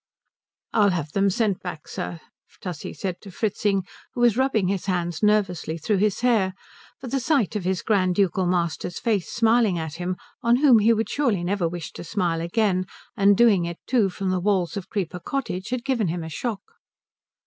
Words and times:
"I'll 0.73 0.89
have 0.89 1.11
them 1.11 1.29
sent 1.29 1.61
back, 1.61 1.87
sir," 1.87 2.21
Tussie 2.59 2.91
said 2.95 3.21
to 3.21 3.29
Fritzing, 3.29 3.83
who 4.15 4.21
was 4.21 4.35
rubbing 4.35 4.67
his 4.67 4.87
hands 4.87 5.21
nervously 5.21 5.77
through 5.77 5.97
his 5.99 6.21
hair; 6.21 6.55
for 6.99 7.05
the 7.05 7.19
sight 7.19 7.55
of 7.55 7.65
his 7.65 7.83
grand 7.83 8.15
ducal 8.15 8.47
master's 8.47 8.97
face 8.97 9.31
smiling 9.31 9.77
at 9.77 9.97
him 9.97 10.17
on 10.41 10.55
whom 10.55 10.79
he 10.79 10.91
would 10.91 11.07
surely 11.07 11.43
never 11.43 11.67
wish 11.69 11.91
to 11.91 12.03
smile 12.03 12.41
again, 12.41 12.87
and 13.15 13.37
doing 13.37 13.65
it, 13.65 13.77
too, 13.85 14.09
from 14.09 14.31
the 14.31 14.39
walls 14.39 14.75
of 14.75 14.89
Creeper 14.89 15.19
Cottage, 15.19 15.69
had 15.69 15.85
given 15.85 16.07
him 16.07 16.23
a 16.23 16.29
shock. 16.29 16.61